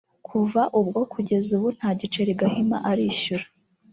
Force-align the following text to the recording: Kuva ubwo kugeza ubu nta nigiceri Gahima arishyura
Kuva 0.27 0.61
ubwo 0.79 0.99
kugeza 1.13 1.49
ubu 1.57 1.67
nta 1.77 1.89
nigiceri 1.93 2.31
Gahima 2.39 2.77
arishyura 2.91 3.45